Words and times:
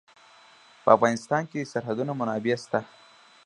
په 0.83 0.89
افغانستان 0.97 1.41
کې 1.49 1.57
د 1.61 1.65
سرحدونه 1.73 2.11
منابع 2.19 2.55
شته. 2.63 2.79